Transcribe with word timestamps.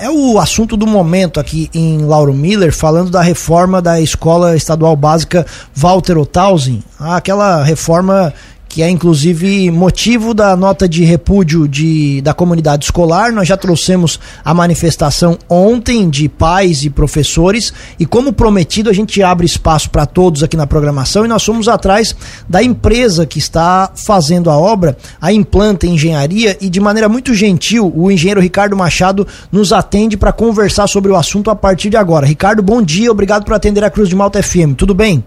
É 0.00 0.08
o 0.08 0.38
assunto 0.38 0.76
do 0.76 0.86
momento 0.86 1.40
aqui 1.40 1.68
em 1.74 1.98
Lauro 2.02 2.32
Miller, 2.32 2.72
falando 2.72 3.10
da 3.10 3.20
reforma 3.20 3.82
da 3.82 4.00
Escola 4.00 4.54
Estadual 4.54 4.94
Básica 4.94 5.44
Walter 5.74 6.16
Othausen, 6.16 6.84
aquela 7.00 7.64
reforma 7.64 8.32
que 8.68 8.82
é 8.82 8.90
inclusive 8.90 9.70
motivo 9.70 10.34
da 10.34 10.54
nota 10.54 10.88
de 10.88 11.02
repúdio 11.04 11.66
de, 11.66 12.20
da 12.20 12.34
comunidade 12.34 12.84
escolar. 12.84 13.32
Nós 13.32 13.48
já 13.48 13.56
trouxemos 13.56 14.20
a 14.44 14.52
manifestação 14.52 15.38
ontem 15.48 16.08
de 16.10 16.28
pais 16.28 16.84
e 16.84 16.90
professores 16.90 17.72
e 17.98 18.04
como 18.04 18.32
prometido 18.32 18.90
a 18.90 18.92
gente 18.92 19.22
abre 19.22 19.46
espaço 19.46 19.88
para 19.90 20.04
todos 20.04 20.42
aqui 20.42 20.56
na 20.56 20.66
programação 20.66 21.24
e 21.24 21.28
nós 21.28 21.44
fomos 21.44 21.66
atrás 21.66 22.14
da 22.48 22.62
empresa 22.62 23.24
que 23.24 23.38
está 23.38 23.90
fazendo 23.94 24.50
a 24.50 24.58
obra, 24.58 24.96
a 25.20 25.32
Implanta 25.32 25.86
Engenharia 25.86 26.56
e 26.60 26.68
de 26.68 26.80
maneira 26.80 27.08
muito 27.08 27.34
gentil 27.34 27.90
o 27.94 28.10
engenheiro 28.10 28.40
Ricardo 28.40 28.76
Machado 28.76 29.26
nos 29.50 29.72
atende 29.72 30.16
para 30.16 30.32
conversar 30.32 30.86
sobre 30.86 31.10
o 31.10 31.16
assunto 31.16 31.50
a 31.50 31.56
partir 31.56 31.88
de 31.88 31.96
agora. 31.96 32.26
Ricardo, 32.26 32.62
bom 32.62 32.82
dia, 32.82 33.10
obrigado 33.10 33.44
por 33.44 33.54
atender 33.54 33.82
a 33.82 33.90
Cruz 33.90 34.08
de 34.08 34.16
Malta 34.16 34.42
FM. 34.42 34.74
Tudo 34.76 34.94
bem? 34.94 35.24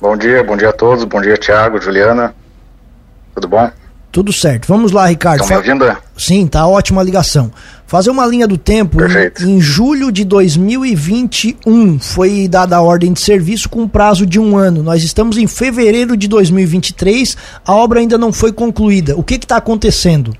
Bom 0.00 0.16
dia, 0.16 0.44
bom 0.44 0.56
dia 0.56 0.68
a 0.68 0.72
todos, 0.72 1.04
bom 1.04 1.20
dia 1.22 1.36
Tiago, 1.36 1.80
Juliana, 1.80 2.34
tudo 3.34 3.48
bom? 3.48 3.70
Tudo 4.12 4.32
certo. 4.32 4.66
Vamos 4.66 4.92
lá, 4.92 5.06
Ricardo. 5.06 5.42
Estão 5.42 5.60
me 5.60 5.68
ouvindo? 5.70 5.96
Sim, 6.16 6.46
tá 6.46 6.66
ótima 6.66 7.02
a 7.02 7.04
ligação. 7.04 7.52
Fazer 7.86 8.08
uma 8.08 8.24
linha 8.24 8.46
do 8.46 8.56
tempo. 8.56 8.96
Perfeito. 8.96 9.42
Em, 9.44 9.56
em 9.56 9.60
julho 9.60 10.10
de 10.10 10.24
2021 10.24 11.98
foi 11.98 12.48
dada 12.48 12.76
a 12.76 12.80
ordem 12.80 13.12
de 13.12 13.20
serviço 13.20 13.68
com 13.68 13.86
prazo 13.86 14.24
de 14.24 14.40
um 14.40 14.56
ano. 14.56 14.82
Nós 14.82 15.02
estamos 15.02 15.36
em 15.36 15.46
fevereiro 15.46 16.16
de 16.16 16.28
2023, 16.28 17.36
a 17.62 17.74
obra 17.74 18.00
ainda 18.00 18.16
não 18.16 18.32
foi 18.32 18.52
concluída. 18.52 19.14
O 19.16 19.22
que 19.22 19.34
está 19.34 19.58
acontecendo? 19.58 20.34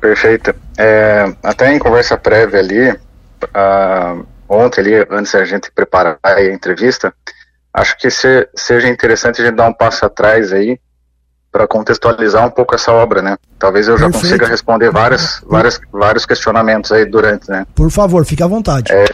Perfeito. 0.00 0.54
É, 0.78 1.30
até 1.42 1.74
em 1.74 1.78
conversa 1.78 2.16
prévia 2.16 2.60
ali, 2.60 2.90
uh, 2.90 4.26
ontem 4.48 4.80
ali, 4.80 5.06
antes 5.10 5.32
da 5.32 5.44
gente 5.44 5.70
preparar 5.70 6.18
a 6.22 6.42
entrevista, 6.42 7.12
acho 7.72 7.96
que 7.98 8.10
se, 8.10 8.48
seja 8.54 8.88
interessante 8.88 9.40
a 9.40 9.44
gente 9.44 9.56
dar 9.56 9.68
um 9.68 9.72
passo 9.72 10.04
atrás 10.04 10.52
aí 10.52 10.78
para 11.50 11.66
contextualizar 11.66 12.46
um 12.46 12.50
pouco 12.50 12.74
essa 12.74 12.92
obra, 12.92 13.22
né? 13.22 13.36
Talvez 13.58 13.88
eu 13.88 13.96
já 13.96 14.06
Perfeito. 14.06 14.22
consiga 14.22 14.46
responder 14.46 14.90
várias, 14.90 15.42
várias, 15.46 15.80
vários 15.90 16.26
questionamentos 16.26 16.92
aí 16.92 17.04
durante, 17.04 17.48
né? 17.48 17.66
Por 17.74 17.90
favor, 17.90 18.24
fique 18.24 18.42
à 18.42 18.46
vontade. 18.46 18.92
É, 18.92 19.06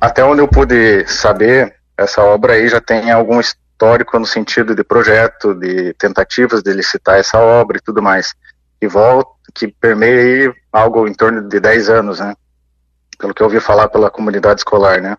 até 0.00 0.24
onde 0.24 0.42
eu 0.42 0.48
pude 0.48 1.06
saber, 1.06 1.76
essa 1.96 2.22
obra 2.22 2.54
aí 2.54 2.68
já 2.68 2.80
tem 2.80 3.10
algum 3.10 3.38
histórico 3.38 4.18
no 4.18 4.26
sentido 4.26 4.74
de 4.74 4.82
projeto, 4.82 5.54
de 5.54 5.94
tentativas 5.94 6.62
de 6.62 6.72
licitar 6.72 7.18
essa 7.18 7.38
obra 7.38 7.78
e 7.78 7.80
tudo 7.80 8.02
mais. 8.02 8.34
E 8.80 8.88
volta, 8.88 9.30
que 9.54 9.68
permeia 9.68 10.20
aí 10.20 10.52
algo 10.72 11.06
em 11.06 11.14
torno 11.14 11.48
de 11.48 11.60
10 11.60 11.88
anos, 11.88 12.18
né? 12.18 12.34
Pelo 13.16 13.32
que 13.32 13.42
eu 13.42 13.46
ouvi 13.46 13.60
falar 13.60 13.88
pela 13.88 14.10
comunidade 14.10 14.60
escolar, 14.60 15.00
né? 15.00 15.16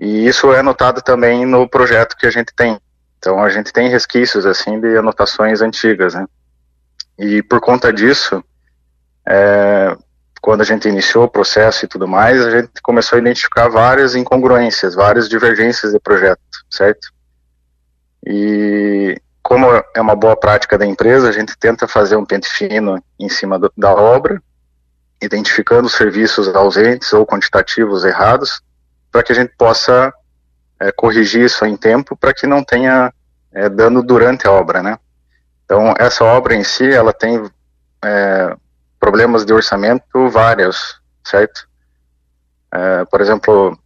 E 0.00 0.26
isso 0.26 0.50
é 0.50 0.60
anotado 0.60 1.02
também 1.02 1.44
no 1.44 1.68
projeto 1.68 2.16
que 2.16 2.26
a 2.26 2.30
gente 2.30 2.54
tem. 2.56 2.80
Então 3.18 3.44
a 3.44 3.50
gente 3.50 3.70
tem 3.70 3.90
resquícios 3.90 4.46
assim 4.46 4.80
de 4.80 4.96
anotações 4.96 5.60
antigas, 5.60 6.14
né? 6.14 6.26
E 7.18 7.42
por 7.42 7.60
conta 7.60 7.92
disso, 7.92 8.42
é, 9.28 9.94
quando 10.40 10.62
a 10.62 10.64
gente 10.64 10.88
iniciou 10.88 11.24
o 11.24 11.30
processo 11.30 11.84
e 11.84 11.88
tudo 11.88 12.08
mais, 12.08 12.40
a 12.40 12.50
gente 12.50 12.80
começou 12.82 13.16
a 13.16 13.20
identificar 13.20 13.68
várias 13.68 14.14
incongruências, 14.14 14.94
várias 14.94 15.28
divergências 15.28 15.92
de 15.92 16.00
projeto, 16.00 16.40
certo? 16.70 17.12
E 18.26 19.20
como 19.42 19.66
é 19.94 20.00
uma 20.00 20.16
boa 20.16 20.34
prática 20.34 20.78
da 20.78 20.86
empresa, 20.86 21.28
a 21.28 21.32
gente 21.32 21.58
tenta 21.58 21.86
fazer 21.86 22.16
um 22.16 22.24
pente 22.24 22.48
fino 22.48 23.02
em 23.18 23.28
cima 23.28 23.58
do, 23.58 23.70
da 23.76 23.92
obra, 23.92 24.42
identificando 25.20 25.90
serviços 25.90 26.48
ausentes 26.48 27.12
ou 27.12 27.26
quantitativos 27.26 28.02
errados, 28.02 28.62
para 29.10 29.22
que 29.22 29.32
a 29.32 29.34
gente 29.34 29.52
possa 29.56 30.12
é, 30.78 30.90
corrigir 30.92 31.44
isso 31.44 31.64
em 31.64 31.76
tempo 31.76 32.16
para 32.16 32.32
que 32.32 32.46
não 32.46 32.64
tenha 32.64 33.12
é, 33.52 33.68
dano 33.68 34.02
durante 34.02 34.46
a 34.46 34.52
obra, 34.52 34.82
né? 34.82 34.98
Então, 35.64 35.94
essa 35.98 36.24
obra 36.24 36.54
em 36.54 36.64
si, 36.64 36.90
ela 36.90 37.12
tem 37.12 37.48
é, 38.04 38.56
problemas 38.98 39.44
de 39.44 39.52
orçamento 39.52 40.28
vários, 40.28 41.00
certo? 41.24 41.68
É, 42.72 43.04
por 43.04 43.20
exemplo, 43.20 43.78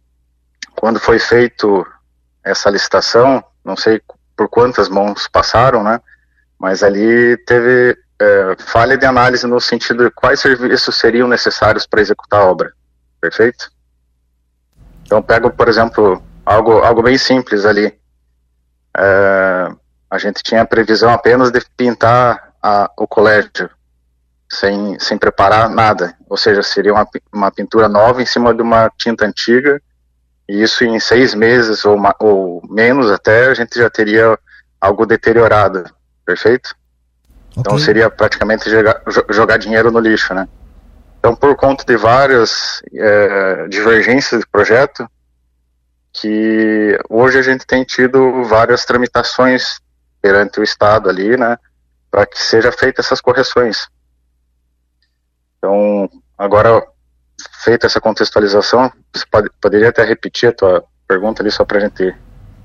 quando 0.75 0.99
foi 0.99 1.19
feito 1.19 1.85
essa 2.43 2.69
licitação, 2.69 3.43
não 3.63 3.75
sei 3.75 4.01
por 4.35 4.49
quantas 4.49 4.89
mãos 4.89 5.27
passaram, 5.27 5.83
né? 5.83 5.99
Mas 6.59 6.83
ali 6.83 7.37
teve 7.45 7.97
é, 8.19 8.55
falha 8.59 8.97
de 8.97 9.05
análise 9.05 9.45
no 9.45 9.59
sentido 9.59 10.05
de 10.05 10.11
quais 10.11 10.39
serviços 10.39 10.95
seriam 10.95 11.27
necessários 11.27 11.85
para 11.85 12.01
executar 12.01 12.41
a 12.41 12.45
obra, 12.45 12.73
perfeito? 13.19 13.71
Então, 15.05 15.21
pego, 15.21 15.51
por 15.51 15.69
exemplo, 15.69 16.21
algo, 16.45 16.79
algo 16.79 17.03
bem 17.03 17.17
simples 17.17 17.63
ali. 17.63 17.93
É, 18.97 19.71
a 20.09 20.17
gente 20.17 20.41
tinha 20.41 20.61
a 20.61 20.65
previsão 20.65 21.11
apenas 21.11 21.51
de 21.51 21.61
pintar 21.77 22.53
a, 22.61 22.89
o 22.97 23.07
colégio, 23.07 23.69
sem, 24.51 24.99
sem 24.99 25.17
preparar 25.17 25.69
nada. 25.69 26.15
Ou 26.27 26.37
seja, 26.37 26.63
seria 26.63 26.93
uma, 26.93 27.07
uma 27.31 27.51
pintura 27.51 27.87
nova 27.87 28.21
em 28.21 28.25
cima 28.25 28.53
de 28.53 28.61
uma 28.61 28.89
tinta 28.97 29.25
antiga, 29.25 29.79
e 30.49 30.61
isso 30.61 30.83
em 30.83 30.99
seis 30.99 31.33
meses 31.33 31.85
ou, 31.85 31.95
uma, 31.95 32.15
ou 32.19 32.61
menos 32.69 33.11
até, 33.11 33.47
a 33.47 33.53
gente 33.53 33.77
já 33.77 33.89
teria 33.89 34.37
algo 34.79 35.05
deteriorado, 35.05 35.83
perfeito? 36.25 36.75
Então, 37.51 37.61
okay. 37.61 37.61
Então 37.61 37.77
seria 37.79 38.09
praticamente 38.09 38.69
jogar, 38.69 39.01
jogar 39.29 39.57
dinheiro 39.57 39.91
no 39.91 39.99
lixo, 39.99 40.33
né? 40.33 40.47
Então, 41.25 41.35
por 41.35 41.55
conta 41.55 41.83
de 41.83 41.97
várias 41.97 42.83
é, 42.93 43.67
divergências 43.67 44.41
de 44.41 44.47
projeto, 44.47 45.09
que 46.13 46.99
hoje 47.09 47.39
a 47.39 47.41
gente 47.41 47.65
tem 47.65 47.83
tido 47.83 48.43
várias 48.43 48.85
tramitações 48.85 49.79
perante 50.21 50.59
o 50.59 50.63
Estado 50.63 51.09
ali, 51.09 51.35
né, 51.35 51.57
para 52.11 52.27
que 52.27 52.39
seja 52.39 52.71
feita 52.71 53.01
essas 53.01 53.19
correções. 53.21 53.87
Então, 55.57 56.07
agora, 56.37 56.85
feita 57.63 57.87
essa 57.87 57.99
contextualização, 57.99 58.93
você 59.11 59.25
pode, 59.25 59.49
poderia 59.59 59.89
até 59.89 60.03
repetir 60.03 60.49
a 60.49 60.53
tua 60.53 60.83
pergunta 61.07 61.41
ali 61.41 61.49
só 61.49 61.65
para 61.65 61.79
a 61.79 61.81
gente 61.81 62.15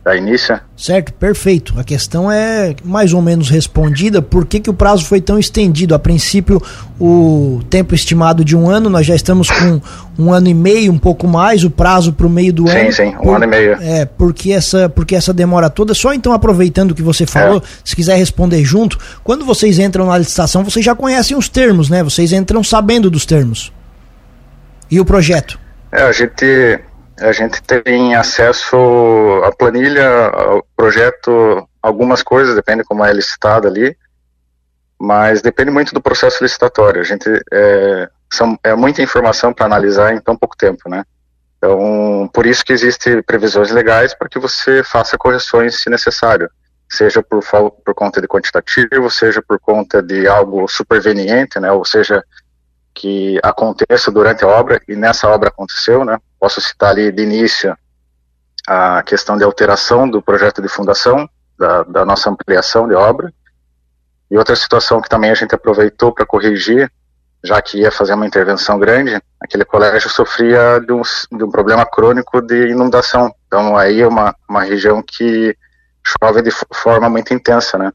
da 0.05 0.17
início. 0.17 0.59
Certo, 0.77 1.13
perfeito. 1.13 1.75
A 1.79 1.85
questão 1.85 2.33
é 2.33 2.75
mais 2.83 3.13
ou 3.13 3.21
menos 3.21 3.51
respondida. 3.51 4.23
Por 4.23 4.47
que, 4.47 4.59
que 4.59 4.71
o 4.71 4.75
prazo 4.75 5.05
foi 5.05 5.21
tão 5.21 5.39
estendido? 5.39 5.95
A 5.95 5.99
princípio, 5.99 6.61
o 6.99 7.61
tempo 7.69 7.95
estimado 7.95 8.43
de 8.43 8.57
um 8.57 8.69
ano, 8.71 8.89
nós 8.89 9.07
já 9.07 9.15
estamos 9.15 9.51
com 9.51 9.81
um 10.19 10.33
ano 10.33 10.49
e 10.49 10.55
meio, 10.55 10.91
um 10.91 10.99
pouco 10.99 11.29
mais, 11.29 11.65
o 11.65 11.71
prazo 11.71 12.15
para 12.15 12.27
o 12.27 12.31
meio 12.31 12.53
do 12.53 12.67
sim, 12.67 12.77
ano. 12.79 12.93
Sim, 12.93 13.11
sim, 13.11 13.17
um 13.17 13.23
por, 13.23 13.37
ano 13.37 13.45
e 13.45 13.49
meio. 13.49 13.73
É, 13.75 14.07
porque 14.07 14.53
essa, 14.53 14.89
porque 14.89 15.15
essa 15.15 15.35
demora 15.35 15.69
toda. 15.69 15.93
Só 15.93 16.15
então, 16.15 16.33
aproveitando 16.33 16.93
o 16.93 16.95
que 16.95 17.03
você 17.03 17.27
falou, 17.27 17.59
é. 17.59 17.63
se 17.85 17.95
quiser 17.95 18.17
responder 18.17 18.65
junto, 18.65 18.99
quando 19.23 19.45
vocês 19.45 19.79
entram 19.79 20.07
na 20.07 20.17
licitação, 20.17 20.65
vocês 20.65 20.85
já 20.85 20.95
conhecem 20.95 21.37
os 21.37 21.49
termos, 21.49 21.91
né? 21.91 22.03
Vocês 22.03 22.33
entram 22.33 22.65
sabendo 22.65 23.11
dos 23.11 23.27
termos. 23.27 23.71
E 24.91 24.99
o 24.99 25.05
projeto? 25.05 25.59
É, 25.93 26.03
a 26.03 26.13
gente 26.13 26.81
a 27.21 27.33
gente 27.33 27.63
tem 27.63 28.15
acesso 28.15 28.77
à 29.45 29.53
planilha, 29.53 30.09
ao 30.29 30.67
projeto, 30.75 31.69
algumas 31.83 32.23
coisas, 32.23 32.55
depende 32.55 32.85
como 32.85 33.05
é 33.05 33.13
licitado 33.13 33.69
ali, 33.69 33.97
mas 34.99 35.43
depende 35.43 35.71
muito 35.71 35.95
do 35.95 36.01
processo 36.01 36.43
licitatório. 36.43 37.01
A 37.01 37.05
gente 37.05 37.29
é, 37.53 38.09
são, 38.33 38.59
é 38.65 38.75
muita 38.75 39.03
informação 39.03 39.53
para 39.53 39.67
analisar 39.67 40.15
em 40.15 40.21
tão 40.21 40.37
pouco 40.37 40.57
tempo, 40.57 40.89
né? 40.89 41.05
Então, 41.59 42.29
por 42.33 42.47
isso 42.47 42.65
que 42.65 42.73
existem 42.73 43.23
previsões 43.23 43.71
legais 43.71 44.15
para 44.15 44.29
que 44.29 44.39
você 44.39 44.83
faça 44.83 45.19
correções 45.19 45.83
se 45.83 45.91
necessário, 45.91 46.51
seja 46.89 47.23
por, 47.23 47.43
por 47.85 47.95
conta 47.95 48.21
de 48.21 48.27
quantitativo, 48.27 49.11
seja 49.11 49.43
por 49.47 49.61
conta 49.61 50.03
de 50.03 50.27
algo 50.27 50.67
superveniente, 50.67 51.61
né? 51.61 51.71
Ou 51.71 51.85
seja, 51.85 52.25
que 52.95 53.39
aconteça 53.43 54.11
durante 54.11 54.45
a 54.45 54.49
obra, 54.49 54.81
e 54.89 54.97
nessa 54.97 55.29
obra 55.29 55.49
aconteceu, 55.49 56.05
né? 56.05 56.19
Posso 56.39 56.61
citar 56.61 56.91
ali 56.91 57.11
de 57.13 57.23
início 57.23 57.77
a 58.67 59.03
questão 59.03 59.37
de 59.37 59.45
alteração 59.45 60.09
do 60.09 60.23
projeto 60.23 60.61
de 60.61 60.69
fundação, 60.69 61.29
da, 61.59 61.83
da 61.83 62.05
nossa 62.05 62.31
ampliação 62.31 62.89
de 62.89 62.95
obra, 62.95 63.33
e 64.31 64.39
outra 64.39 64.55
situação 64.55 65.01
que 65.01 65.09
também 65.09 65.31
a 65.31 65.35
gente 65.35 65.55
aproveitou 65.55 66.13
para 66.13 66.25
corrigir, 66.25 66.91
já 67.43 67.61
que 67.61 67.79
ia 67.79 67.91
fazer 67.91 68.15
uma 68.15 68.27
intervenção 68.27 68.79
grande, 68.79 69.21
aquele 69.41 69.65
colégio 69.65 70.09
sofria 70.11 70.79
de 70.79 70.93
um, 70.93 71.03
de 71.33 71.45
um 71.45 71.51
problema 71.51 71.87
crônico 71.87 72.41
de 72.41 72.69
inundação. 72.69 73.35
Então 73.47 73.77
aí 73.77 74.03
é 74.03 74.07
uma, 74.07 74.35
uma 74.49 74.63
região 74.63 75.03
que 75.03 75.57
chove 76.05 76.43
de 76.43 76.51
forma 76.75 77.09
muito 77.09 77.33
intensa, 77.33 77.79
né? 77.79 77.93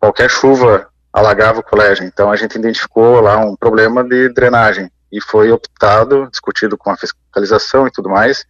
Qualquer 0.00 0.30
chuva 0.30 0.88
alagava 1.12 1.60
o 1.60 1.62
colégio. 1.62 2.04
Então 2.04 2.30
a 2.30 2.36
gente 2.36 2.56
identificou 2.56 3.20
lá 3.20 3.38
um 3.38 3.56
problema 3.56 4.04
de 4.04 4.28
drenagem 4.30 4.90
e 5.10 5.20
foi 5.20 5.50
optado, 5.50 6.28
discutido 6.30 6.76
com 6.76 6.90
a 6.90 6.96
fiscalização 6.96 7.86
e 7.86 7.90
tudo 7.90 8.08
mais, 8.08 8.44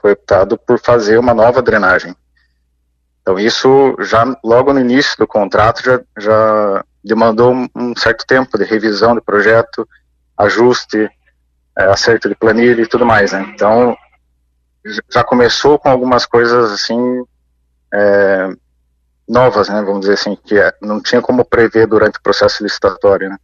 foi 0.00 0.12
optado 0.12 0.58
por 0.58 0.78
fazer 0.78 1.18
uma 1.18 1.32
nova 1.32 1.62
drenagem. 1.62 2.14
Então 3.22 3.38
isso 3.38 3.96
já 4.00 4.24
logo 4.44 4.72
no 4.72 4.80
início 4.80 5.16
do 5.16 5.26
contrato 5.26 5.82
já, 5.82 6.00
já 6.18 6.84
demandou 7.02 7.54
um, 7.74 7.96
certo 7.96 8.26
tempo 8.26 8.58
de 8.58 8.64
revisão 8.64 9.14
do 9.14 9.22
projeto, 9.22 9.88
ajuste, 10.36 11.08
é, 11.76 11.84
acerto 11.84 12.28
de 12.28 12.34
planilha 12.34 12.82
e 12.82 12.86
tudo 12.86 13.04
mais, 13.04 13.32
né? 13.32 13.50
Então, 13.54 13.96
já 15.10 15.22
começou 15.22 15.78
com 15.78 15.88
algumas 15.88 16.26
coisas 16.26 16.72
assim 16.72 17.24
é, 17.92 18.48
novas, 19.28 19.68
né? 19.68 19.82
Vamos 19.82 20.00
dizer 20.00 20.14
assim, 20.14 20.36
que 20.44 20.56
é, 20.56 20.72
não 20.80 21.00
tinha 21.00 21.20
como 21.20 21.44
prever 21.44 21.86
durante 21.86 22.18
o 22.18 22.22
processo 22.22 22.62
licitatório, 22.62 23.30
né? 23.30 23.36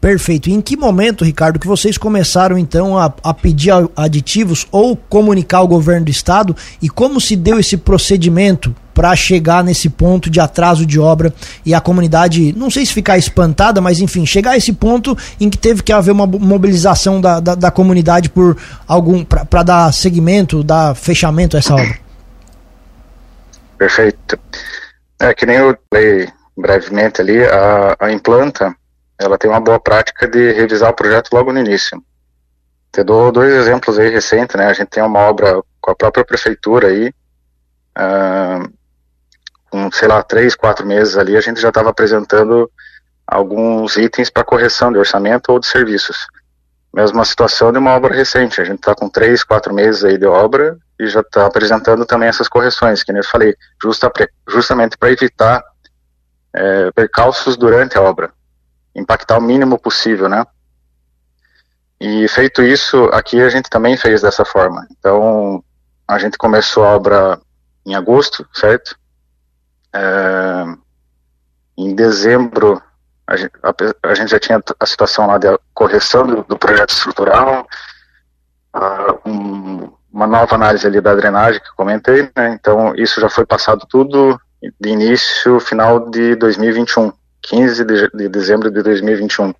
Perfeito. 0.00 0.48
E 0.48 0.52
em 0.52 0.60
que 0.60 0.76
momento, 0.76 1.24
Ricardo, 1.24 1.58
que 1.58 1.66
vocês 1.66 1.98
começaram 1.98 2.56
então 2.56 2.96
a, 2.96 3.12
a, 3.22 3.34
pedir 3.34 3.72
aditivos 3.96 4.66
ou 4.70 4.96
comunicar 4.96 5.58
ao 5.58 5.66
governo 5.66 6.04
do 6.04 6.10
estado 6.10 6.54
e 6.80 6.88
como 6.88 7.20
se 7.20 7.34
deu 7.34 7.58
esse 7.58 7.76
procedimento 7.76 8.74
para 8.94 9.14
chegar 9.16 9.62
nesse 9.62 9.88
ponto 9.88 10.30
de 10.30 10.40
atraso 10.40 10.86
de 10.86 10.98
obra 11.00 11.32
e 11.64 11.74
a 11.74 11.80
comunidade, 11.80 12.52
não 12.56 12.70
sei 12.70 12.84
se 12.84 12.92
ficar 12.92 13.18
espantada, 13.18 13.80
mas 13.80 14.00
enfim, 14.00 14.26
chegar 14.26 14.52
a 14.52 14.56
esse 14.56 14.72
ponto 14.72 15.16
em 15.40 15.48
que 15.50 15.58
teve 15.58 15.82
que 15.82 15.92
haver 15.92 16.12
uma 16.12 16.26
mobilização 16.26 17.20
da, 17.20 17.38
da, 17.38 17.54
da 17.54 17.70
comunidade 17.70 18.28
por 18.28 18.56
algum 18.86 19.24
para 19.24 19.62
dar 19.62 19.92
seguimento, 19.92 20.64
dar 20.64 20.94
fechamento 20.94 21.56
a 21.56 21.60
essa 21.60 21.74
obra? 21.74 22.07
Perfeito. 23.78 24.38
É 25.20 25.32
que 25.32 25.46
nem 25.46 25.56
eu 25.56 25.78
falei 25.90 26.28
brevemente 26.56 27.20
ali, 27.20 27.44
a, 27.44 27.96
a 28.00 28.10
implanta 28.10 28.74
ela 29.18 29.38
tem 29.38 29.50
uma 29.50 29.60
boa 29.60 29.80
prática 29.80 30.28
de 30.28 30.52
revisar 30.52 30.90
o 30.90 30.94
projeto 30.94 31.32
logo 31.32 31.52
no 31.52 31.58
início. 31.58 32.02
Te 32.92 33.02
dou 33.02 33.32
dois 33.32 33.52
exemplos 33.52 33.98
aí 33.98 34.08
recentes, 34.08 34.56
né? 34.56 34.66
A 34.66 34.72
gente 34.72 34.88
tem 34.88 35.02
uma 35.02 35.18
obra 35.20 35.60
com 35.80 35.90
a 35.90 35.94
própria 35.94 36.24
prefeitura 36.24 36.88
aí, 36.88 37.08
uh, 37.98 38.72
com, 39.70 39.90
sei 39.92 40.08
lá, 40.08 40.22
três, 40.22 40.54
quatro 40.54 40.86
meses 40.86 41.16
ali, 41.16 41.36
a 41.36 41.40
gente 41.40 41.60
já 41.60 41.68
estava 41.68 41.90
apresentando 41.90 42.70
alguns 43.26 43.96
itens 43.96 44.30
para 44.30 44.44
correção 44.44 44.92
de 44.92 44.98
orçamento 44.98 45.50
ou 45.50 45.58
de 45.58 45.66
serviços. 45.66 46.26
Mesma 46.94 47.24
situação 47.24 47.72
de 47.72 47.78
uma 47.78 47.94
obra 47.94 48.14
recente, 48.14 48.60
a 48.60 48.64
gente 48.64 48.78
está 48.78 48.94
com 48.94 49.08
três, 49.08 49.44
quatro 49.44 49.74
meses 49.74 50.04
aí 50.04 50.16
de 50.16 50.26
obra 50.26 50.78
e 50.98 51.06
já 51.06 51.20
está 51.20 51.46
apresentando 51.46 52.04
também 52.04 52.28
essas 52.28 52.48
correções, 52.48 53.02
que 53.02 53.12
nem 53.12 53.20
eu 53.20 53.28
falei, 53.28 53.54
justa, 53.82 54.10
justamente 54.48 54.96
para 54.96 55.10
evitar 55.10 55.62
é, 56.54 56.90
percalços 56.92 57.56
durante 57.56 57.96
a 57.96 58.02
obra 58.02 58.32
impactar 58.98 59.38
o 59.38 59.42
mínimo 59.42 59.78
possível, 59.78 60.28
né? 60.28 60.44
E 62.00 62.28
feito 62.28 62.62
isso, 62.62 63.04
aqui 63.12 63.40
a 63.40 63.48
gente 63.48 63.68
também 63.68 63.96
fez 63.96 64.22
dessa 64.22 64.44
forma. 64.44 64.86
Então, 64.90 65.62
a 66.06 66.18
gente 66.18 66.38
começou 66.38 66.84
a 66.84 66.94
obra 66.94 67.40
em 67.84 67.94
agosto, 67.94 68.46
certo? 68.52 68.96
É, 69.92 70.64
em 71.76 71.94
dezembro, 71.94 72.80
a 73.26 73.36
gente, 73.36 73.52
a, 73.62 73.74
a 74.10 74.14
gente, 74.14 74.30
já 74.30 74.38
tinha 74.38 74.62
a 74.78 74.86
situação 74.86 75.26
lá 75.26 75.38
de 75.38 75.46
correção 75.74 76.26
do, 76.26 76.42
do 76.44 76.58
projeto 76.58 76.90
estrutural, 76.90 77.66
uh, 78.76 79.28
um, 79.28 79.37
uma 80.18 80.26
nova 80.26 80.56
análise 80.56 80.84
ali 80.84 81.00
da 81.00 81.14
drenagem 81.14 81.60
que 81.60 81.76
comentei, 81.76 82.28
né? 82.36 82.58
Então, 82.58 82.92
isso 82.96 83.20
já 83.20 83.30
foi 83.30 83.46
passado 83.46 83.86
tudo 83.88 84.38
de 84.80 84.88
início, 84.88 85.60
final 85.60 86.10
de 86.10 86.34
2021. 86.34 87.12
15 87.40 87.84
de, 87.84 88.10
de 88.10 88.28
dezembro 88.28 88.68
de 88.68 88.82
2021. 88.82 89.54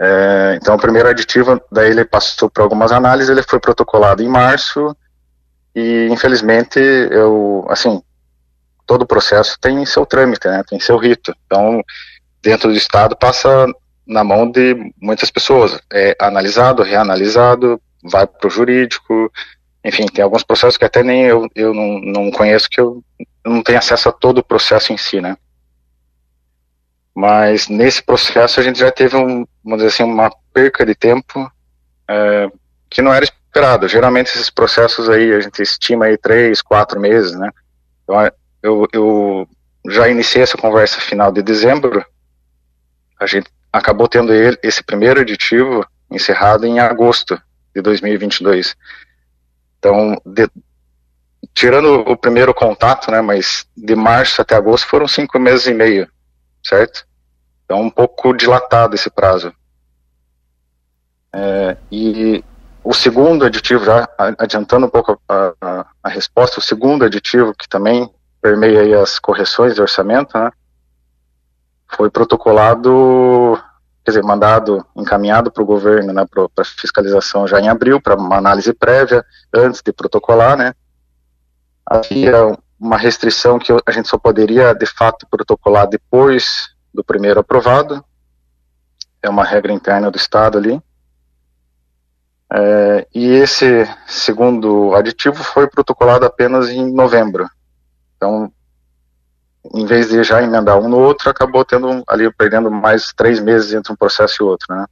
É, 0.00 0.58
então, 0.60 0.74
o 0.74 0.80
primeiro 0.80 1.08
aditivo, 1.08 1.60
daí 1.70 1.90
ele 1.90 2.04
passou 2.04 2.50
por 2.50 2.62
algumas 2.62 2.90
análises, 2.90 3.30
ele 3.30 3.42
foi 3.42 3.60
protocolado 3.60 4.20
em 4.20 4.28
março 4.28 4.96
e, 5.74 6.08
infelizmente, 6.10 6.80
eu, 6.80 7.64
assim, 7.68 8.02
todo 8.84 9.02
o 9.02 9.06
processo 9.06 9.56
tem 9.60 9.86
seu 9.86 10.04
trâmite, 10.04 10.48
né, 10.48 10.62
tem 10.68 10.80
seu 10.80 10.96
rito. 10.96 11.32
Então, 11.46 11.80
dentro 12.42 12.68
do 12.68 12.76
Estado, 12.76 13.16
passa 13.16 13.66
na 14.04 14.24
mão 14.24 14.50
de 14.50 14.92
muitas 15.00 15.30
pessoas. 15.30 15.78
É 15.92 16.16
analisado, 16.20 16.82
reanalisado, 16.82 17.80
vai 18.08 18.26
para 18.26 18.46
o 18.46 18.50
jurídico, 18.50 19.30
enfim, 19.84 20.06
tem 20.06 20.22
alguns 20.22 20.42
processos 20.42 20.76
que 20.76 20.84
até 20.84 21.02
nem 21.02 21.24
eu, 21.24 21.48
eu 21.54 21.72
não, 21.72 22.00
não 22.00 22.30
conheço, 22.30 22.68
que 22.68 22.80
eu 22.80 23.02
não 23.44 23.62
tenho 23.62 23.78
acesso 23.78 24.08
a 24.08 24.12
todo 24.12 24.38
o 24.38 24.44
processo 24.44 24.92
em 24.92 24.98
si, 24.98 25.20
né. 25.20 25.36
Mas 27.14 27.68
nesse 27.68 28.02
processo 28.02 28.60
a 28.60 28.62
gente 28.62 28.78
já 28.78 28.92
teve 28.92 29.16
um, 29.16 29.46
vamos 29.64 29.78
dizer 29.78 29.88
assim, 29.88 30.02
uma 30.04 30.30
perca 30.52 30.86
de 30.86 30.94
tempo 30.94 31.50
é, 32.08 32.48
que 32.88 33.02
não 33.02 33.12
era 33.12 33.24
esperado. 33.24 33.88
Geralmente 33.88 34.28
esses 34.28 34.50
processos 34.50 35.08
aí 35.08 35.32
a 35.32 35.40
gente 35.40 35.60
estima 35.60 36.04
aí 36.04 36.16
três, 36.16 36.62
quatro 36.62 37.00
meses, 37.00 37.32
né? 37.32 37.50
Então 38.04 38.30
eu, 38.62 38.86
eu 38.92 39.48
já 39.88 40.08
iniciei 40.08 40.42
essa 40.42 40.56
conversa 40.56 41.00
final 41.00 41.32
de 41.32 41.42
dezembro. 41.42 42.04
A 43.18 43.26
gente 43.26 43.50
acabou 43.72 44.06
tendo 44.06 44.32
esse 44.62 44.82
primeiro 44.82 45.20
aditivo 45.20 45.84
encerrado 46.10 46.66
em 46.66 46.78
agosto 46.78 47.40
de 47.78 47.82
2022. 47.82 48.76
Então, 49.78 50.20
de, 50.26 50.48
tirando 51.54 52.00
o 52.00 52.16
primeiro 52.16 52.52
contato, 52.52 53.10
né, 53.10 53.20
mas 53.20 53.66
de 53.76 53.94
março 53.94 54.42
até 54.42 54.56
agosto 54.56 54.86
foram 54.86 55.06
cinco 55.06 55.38
meses 55.38 55.66
e 55.66 55.74
meio, 55.74 56.08
certo? 56.62 57.06
Então, 57.64 57.80
um 57.80 57.90
pouco 57.90 58.32
dilatado 58.32 58.94
esse 58.94 59.10
prazo. 59.10 59.52
É, 61.32 61.76
e 61.92 62.44
o 62.82 62.92
segundo 62.92 63.44
aditivo, 63.44 63.84
já 63.84 64.08
adiantando 64.38 64.86
um 64.86 64.90
pouco 64.90 65.20
a, 65.28 65.52
a, 65.60 65.86
a, 66.02 66.08
resposta, 66.08 66.58
o 66.58 66.62
segundo 66.62 67.04
aditivo 67.04 67.54
que 67.54 67.68
também 67.68 68.10
permeia 68.40 69.02
as 69.02 69.18
correções 69.18 69.74
de 69.74 69.82
orçamento, 69.82 70.36
né, 70.36 70.50
foi 71.88 72.10
protocolado, 72.10 73.60
quer 74.08 74.12
dizer, 74.12 74.22
mandado, 74.22 74.86
encaminhado 74.96 75.52
para 75.52 75.62
o 75.62 75.66
governo, 75.66 76.14
né, 76.14 76.24
para 76.26 76.64
fiscalização 76.64 77.46
já 77.46 77.60
em 77.60 77.68
abril, 77.68 78.00
para 78.00 78.16
uma 78.16 78.38
análise 78.38 78.72
prévia, 78.72 79.22
antes 79.52 79.82
de 79.82 79.92
protocolar, 79.92 80.56
né, 80.56 80.72
havia 81.84 82.56
uma 82.80 82.96
restrição 82.96 83.58
que 83.58 83.70
a 83.70 83.92
gente 83.92 84.08
só 84.08 84.16
poderia, 84.16 84.72
de 84.72 84.86
fato, 84.86 85.26
protocolar 85.30 85.86
depois 85.86 86.70
do 86.94 87.04
primeiro 87.04 87.40
aprovado, 87.40 88.02
é 89.22 89.28
uma 89.28 89.44
regra 89.44 89.72
interna 89.72 90.10
do 90.10 90.16
Estado 90.16 90.56
ali. 90.56 90.80
É, 92.50 93.06
e 93.14 93.26
esse 93.26 93.86
segundo 94.06 94.94
aditivo 94.94 95.44
foi 95.44 95.68
protocolado 95.68 96.24
apenas 96.24 96.70
em 96.70 96.90
novembro. 96.90 97.46
Então, 98.16 98.50
em 99.74 99.86
vez 99.86 100.08
de 100.08 100.22
já 100.22 100.42
emendar 100.42 100.78
um 100.78 100.88
no 100.88 100.98
outro, 100.98 101.30
acabou 101.30 101.64
tendo 101.64 102.02
ali 102.08 102.32
perdendo 102.32 102.70
mais 102.70 103.12
três 103.16 103.40
meses 103.40 103.72
entre 103.72 103.92
um 103.92 103.96
processo 103.96 104.42
e 104.42 104.44
outro, 104.44 104.66
né? 104.74 104.84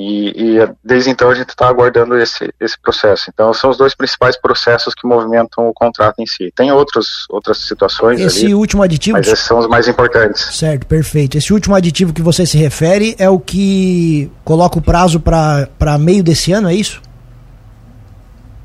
E, 0.00 0.28
e, 0.28 0.68
desde 0.84 1.10
então 1.10 1.28
a 1.28 1.34
gente 1.34 1.48
está 1.48 1.66
aguardando 1.66 2.16
esse, 2.16 2.54
esse 2.60 2.80
processo. 2.80 3.30
Então 3.34 3.52
são 3.52 3.68
os 3.68 3.76
dois 3.76 3.96
principais 3.96 4.40
processos 4.40 4.94
que 4.94 5.04
movimentam 5.08 5.68
o 5.68 5.74
contrato 5.74 6.20
em 6.20 6.26
si. 6.26 6.52
Tem 6.54 6.70
outros, 6.70 7.26
outras 7.28 7.58
situações. 7.58 8.20
Esse 8.20 8.44
ali, 8.44 8.54
último 8.54 8.84
aditivo. 8.84 9.16
Mas 9.16 9.26
esses 9.26 9.44
são 9.44 9.58
os 9.58 9.66
mais 9.66 9.88
importantes. 9.88 10.56
Certo, 10.56 10.86
perfeito. 10.86 11.36
Esse 11.36 11.52
último 11.52 11.74
aditivo 11.74 12.12
que 12.12 12.22
você 12.22 12.46
se 12.46 12.56
refere 12.56 13.16
é 13.18 13.28
o 13.28 13.40
que 13.40 14.30
coloca 14.44 14.78
o 14.78 14.82
prazo 14.82 15.18
para 15.18 15.98
meio 15.98 16.22
desse 16.22 16.52
ano, 16.52 16.68
é 16.68 16.74
isso? 16.74 17.02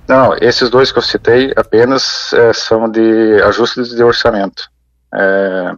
Não, 0.07 0.35
esses 0.41 0.69
dois 0.69 0.91
que 0.91 0.97
eu 0.97 1.03
citei 1.03 1.53
apenas 1.55 2.33
é, 2.33 2.51
são 2.53 2.89
de 2.89 3.41
ajustes 3.43 3.89
de 3.89 4.03
orçamento. 4.03 4.69
É, 5.13 5.75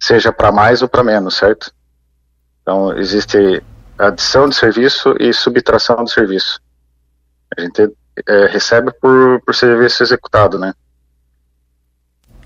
seja 0.00 0.32
para 0.32 0.50
mais 0.50 0.82
ou 0.82 0.88
para 0.88 1.04
menos, 1.04 1.36
certo? 1.36 1.72
Então 2.62 2.96
existe 2.96 3.62
adição 3.98 4.48
de 4.48 4.54
serviço 4.54 5.14
e 5.18 5.32
subtração 5.32 6.04
de 6.04 6.12
serviço. 6.12 6.60
A 7.56 7.60
gente 7.60 7.92
é, 8.26 8.46
recebe 8.46 8.92
por, 9.00 9.40
por 9.44 9.54
serviço 9.54 10.02
executado, 10.02 10.58
né? 10.58 10.72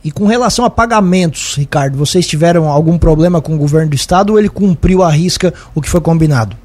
E 0.05 0.11
com 0.11 0.27
relação 0.27 0.65
a 0.65 0.71
pagamentos, 0.71 1.55
Ricardo, 1.57 1.97
vocês 1.97 2.27
tiveram 2.27 2.69
algum 2.69 2.99
problema 2.99 3.41
com 3.41 3.55
o 3.55 3.59
governo 3.59 3.91
do 3.91 3.95
estado 3.95 4.31
ou 4.31 4.39
ele 4.39 4.49
cumpriu 4.49 5.03
à 5.03 5.11
risca 5.11 5.55
o 5.75 5.81
que 5.81 5.89
foi 5.89 6.01
combinado? 6.01 6.57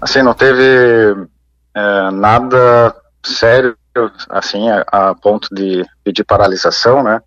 Assim, 0.00 0.22
não 0.22 0.32
teve 0.34 1.26
é, 1.74 2.10
nada 2.10 2.94
sério, 3.24 3.76
assim, 4.28 4.68
a, 4.70 4.84
a, 4.90 5.14
ponto 5.14 5.48
de 5.54 5.84
pedir 6.02 6.24
paralisação, 6.24 7.02
né? 7.02 7.20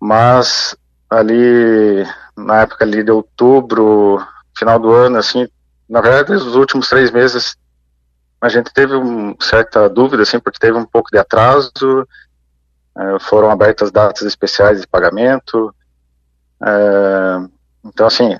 Mas 0.00 0.76
ali, 1.10 2.06
na 2.36 2.62
época 2.62 2.84
ali 2.84 3.02
de 3.02 3.10
outubro, 3.10 4.24
final 4.56 4.78
do 4.78 4.92
ano, 4.92 5.18
assim, 5.18 5.48
na 5.88 6.00
verdade, 6.00 6.32
nos 6.32 6.54
últimos 6.54 6.88
três 6.88 7.10
meses, 7.10 7.56
a 8.40 8.48
gente 8.48 8.72
teve 8.72 8.94
uma 8.94 9.34
certa 9.40 9.88
dúvida, 9.88 10.22
assim, 10.22 10.38
porque 10.38 10.58
teve 10.58 10.76
um 10.76 10.84
pouco 10.84 11.10
de 11.10 11.18
atraso, 11.18 12.06
é, 12.96 13.18
foram 13.20 13.50
abertas 13.50 13.90
datas 13.90 14.22
especiais 14.22 14.80
de 14.80 14.86
pagamento, 14.86 15.74
é, 16.62 17.48
então, 17.84 18.06
assim, 18.06 18.38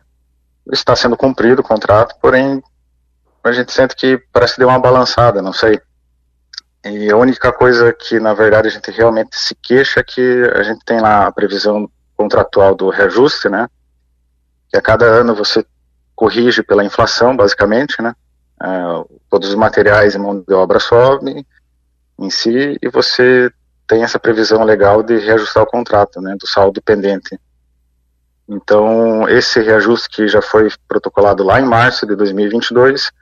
está 0.73 0.95
sendo 0.95 1.17
cumprido 1.17 1.63
o 1.63 1.65
contrato, 1.65 2.17
porém, 2.21 2.63
a 3.45 3.53
gente 3.53 3.73
sente 3.73 3.95
que 3.95 4.19
parece 4.33 4.55
que 4.55 4.61
deu 4.61 4.69
uma 4.69 4.79
balançada, 4.79 5.41
não 5.41 5.53
sei. 5.53 5.81
E 6.85 7.11
a 7.11 7.17
única 7.17 7.53
coisa 7.53 7.93
que, 7.93 8.21
na 8.21 8.35
verdade, 8.35 8.69
a 8.69 8.71
gente 8.71 8.91
realmente 8.91 9.37
se 9.39 9.55
queixa 9.55 10.01
é 10.01 10.05
que 10.05 10.43
a 10.55 10.63
gente 10.63 10.85
tem 10.85 11.01
lá 11.01 11.27
a 11.27 11.33
previsão 11.33 11.91
contratual 12.17 12.75
do 12.75 12.89
reajuste, 12.89 13.49
né? 13.49 13.69
Que 14.71 14.77
a 14.77 14.83
cada 14.83 15.05
ano 15.05 15.35
você 15.35 15.65
corrige 16.15 16.63
pela 16.63 16.85
inflação, 16.85 17.37
basicamente, 17.37 18.01
né? 18.01 18.15
É, 18.61 18.67
todos 19.31 19.51
os 19.51 19.55
materiais 19.55 20.15
e 20.15 20.19
mão 20.19 20.41
de 20.41 20.53
obra 20.53 20.81
sobem 20.81 21.47
em 22.19 22.31
si 22.31 22.77
e 22.83 22.89
você 22.89 23.53
tem 23.87 24.03
essa 24.03 24.19
previsão 24.19 24.65
legal 24.65 25.03
de 25.03 25.17
reajustar 25.17 25.63
o 25.63 25.67
contrato, 25.67 26.21
né? 26.21 26.37
Do 26.39 26.47
saldo 26.47 26.83
pendente. 26.83 27.39
Então, 28.49 29.29
esse 29.29 29.61
reajuste 29.61 30.09
que 30.09 30.27
já 30.27 30.41
foi 30.41 30.69
protocolado 30.89 31.45
lá 31.45 31.61
em 31.61 31.67
março 31.67 32.07
de 32.07 32.17
2022, 32.17 33.13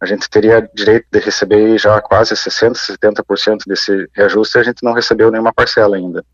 a 0.00 0.06
gente 0.06 0.28
teria 0.28 0.68
direito 0.74 1.06
de 1.10 1.18
receber 1.18 1.78
já 1.78 2.00
quase 2.00 2.34
60%, 2.34 2.74
70% 3.02 3.58
desse 3.66 4.08
reajuste 4.14 4.58
e 4.58 4.60
a 4.60 4.64
gente 4.64 4.82
não 4.82 4.92
recebeu 4.92 5.30
nenhuma 5.30 5.52
parcela 5.52 5.96
ainda. 5.96 6.24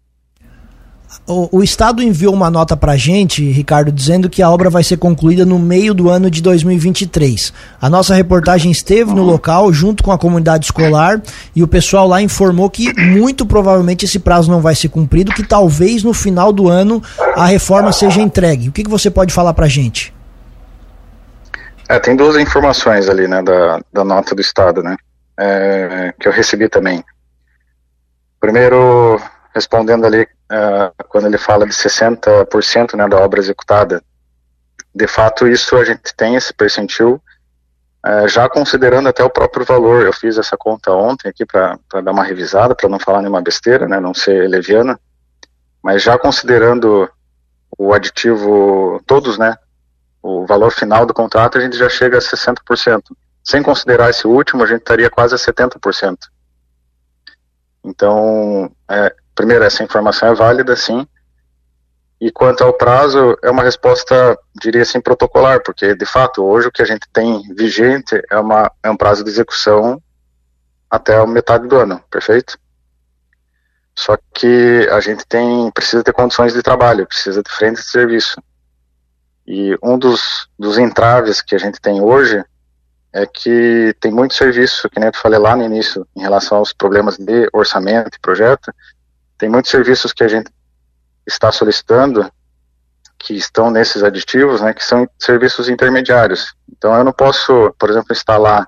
O, 1.26 1.58
o, 1.58 1.62
Estado 1.62 2.02
enviou 2.02 2.32
uma 2.32 2.50
nota 2.50 2.76
para 2.76 2.92
a 2.92 2.96
gente, 2.96 3.44
Ricardo, 3.50 3.92
dizendo 3.92 4.30
que 4.30 4.42
a 4.42 4.50
obra 4.50 4.70
vai 4.70 4.82
ser 4.82 4.96
concluída 4.96 5.44
no 5.44 5.58
meio 5.58 5.94
do 5.94 6.08
ano 6.08 6.30
de 6.30 6.42
2023. 6.42 7.52
A 7.80 7.90
nossa 7.90 8.14
reportagem 8.14 8.72
esteve 8.72 9.12
no 9.14 9.22
local 9.22 9.72
junto 9.72 10.02
com 10.02 10.10
a 10.10 10.18
comunidade 10.18 10.64
escolar 10.64 11.22
e 11.54 11.62
o 11.62 11.68
pessoal 11.68 12.08
lá 12.08 12.20
informou 12.22 12.68
que 12.70 12.92
muito 12.98 13.44
provavelmente 13.44 14.04
esse 14.04 14.18
prazo 14.18 14.50
não 14.50 14.60
vai 14.60 14.74
ser 14.74 14.88
cumprido, 14.88 15.32
que 15.32 15.44
talvez 15.44 16.02
no 16.02 16.14
final 16.14 16.52
do 16.52 16.68
ano 16.68 17.02
a 17.36 17.46
reforma 17.46 17.92
seja 17.92 18.20
entregue. 18.20 18.70
O 18.70 18.72
que, 18.72 18.82
que 18.82 18.90
você 18.90 19.10
pode 19.10 19.32
falar 19.32 19.54
para 19.54 19.66
a 19.66 19.68
gente? 19.68 20.12
É, 21.92 21.98
tem 21.98 22.16
duas 22.16 22.36
informações 22.38 23.06
ali, 23.06 23.28
né, 23.28 23.42
da, 23.42 23.78
da 23.92 24.02
nota 24.02 24.34
do 24.34 24.40
Estado, 24.40 24.82
né, 24.82 24.96
é, 25.38 26.14
que 26.18 26.26
eu 26.26 26.32
recebi 26.32 26.66
também. 26.66 27.04
Primeiro, 28.40 29.20
respondendo 29.54 30.06
ali, 30.06 30.22
uh, 30.22 31.04
quando 31.10 31.26
ele 31.26 31.36
fala 31.36 31.66
de 31.66 31.74
60% 31.74 32.96
né, 32.96 33.06
da 33.06 33.18
obra 33.18 33.40
executada, 33.40 34.02
de 34.94 35.06
fato 35.06 35.46
isso 35.46 35.76
a 35.76 35.84
gente 35.84 36.16
tem 36.16 36.34
esse 36.34 36.54
percentil, 36.54 37.22
uh, 38.06 38.26
já 38.26 38.48
considerando 38.48 39.10
até 39.10 39.22
o 39.22 39.28
próprio 39.28 39.66
valor, 39.66 40.06
eu 40.06 40.14
fiz 40.14 40.38
essa 40.38 40.56
conta 40.56 40.92
ontem 40.92 41.28
aqui 41.28 41.44
para 41.44 41.78
dar 42.02 42.12
uma 42.12 42.24
revisada, 42.24 42.74
para 42.74 42.88
não 42.88 42.98
falar 42.98 43.20
nenhuma 43.20 43.42
besteira, 43.42 43.86
né, 43.86 44.00
não 44.00 44.14
ser 44.14 44.48
leviana, 44.48 44.98
mas 45.82 46.02
já 46.02 46.18
considerando 46.18 47.06
o 47.76 47.92
aditivo, 47.92 48.98
todos, 49.06 49.36
né, 49.36 49.58
o 50.22 50.46
valor 50.46 50.70
final 50.70 51.04
do 51.04 51.12
contrato, 51.12 51.58
a 51.58 51.60
gente 51.60 51.76
já 51.76 51.88
chega 51.88 52.18
a 52.18 52.20
60%. 52.20 53.02
Sem 53.42 53.62
considerar 53.62 54.10
esse 54.10 54.26
último, 54.26 54.62
a 54.62 54.66
gente 54.66 54.80
estaria 54.80 55.10
quase 55.10 55.34
a 55.34 55.38
70%. 55.38 56.16
Então, 57.84 58.70
é, 58.88 59.12
primeiro, 59.34 59.64
essa 59.64 59.82
informação 59.82 60.28
é 60.28 60.34
válida, 60.34 60.76
sim. 60.76 61.06
E 62.20 62.30
quanto 62.30 62.62
ao 62.62 62.72
prazo, 62.72 63.36
é 63.42 63.50
uma 63.50 63.64
resposta, 63.64 64.38
diria 64.54 64.82
assim, 64.82 65.00
protocolar, 65.00 65.60
porque, 65.64 65.92
de 65.92 66.06
fato, 66.06 66.44
hoje 66.44 66.68
o 66.68 66.72
que 66.72 66.80
a 66.80 66.84
gente 66.84 67.08
tem 67.12 67.42
vigente 67.54 68.22
é, 68.30 68.38
uma, 68.38 68.70
é 68.80 68.88
um 68.88 68.96
prazo 68.96 69.24
de 69.24 69.30
execução 69.30 70.00
até 70.88 71.16
a 71.16 71.26
metade 71.26 71.66
do 71.66 71.76
ano, 71.76 72.00
perfeito? 72.08 72.56
Só 73.94 74.16
que 74.32 74.88
a 74.92 75.00
gente 75.00 75.26
tem, 75.26 75.68
precisa 75.72 76.04
ter 76.04 76.12
condições 76.12 76.52
de 76.52 76.62
trabalho, 76.62 77.08
precisa 77.08 77.42
de 77.42 77.50
frente 77.50 77.76
de 77.76 77.90
serviço. 77.90 78.40
E 79.46 79.76
um 79.82 79.98
dos, 79.98 80.48
dos 80.58 80.78
entraves 80.78 81.40
que 81.40 81.54
a 81.54 81.58
gente 81.58 81.80
tem 81.80 82.00
hoje 82.00 82.42
é 83.12 83.26
que 83.26 83.94
tem 84.00 84.10
muito 84.10 84.34
serviço, 84.34 84.88
que 84.88 84.98
nem 84.98 85.08
eu 85.08 85.14
falei 85.14 85.38
lá 85.38 85.54
no 85.54 85.64
início, 85.64 86.06
em 86.16 86.22
relação 86.22 86.58
aos 86.58 86.72
problemas 86.72 87.18
de 87.18 87.48
orçamento 87.52 88.16
e 88.16 88.20
projeto, 88.20 88.72
tem 89.36 89.48
muitos 89.48 89.70
serviços 89.70 90.12
que 90.12 90.24
a 90.24 90.28
gente 90.28 90.50
está 91.26 91.52
solicitando 91.52 92.30
que 93.18 93.34
estão 93.34 93.70
nesses 93.70 94.02
aditivos, 94.02 94.60
né, 94.60 94.72
que 94.72 94.84
são 94.84 95.08
serviços 95.18 95.68
intermediários. 95.68 96.54
Então 96.70 96.96
eu 96.96 97.04
não 97.04 97.12
posso, 97.12 97.72
por 97.78 97.90
exemplo, 97.90 98.12
instalar 98.12 98.66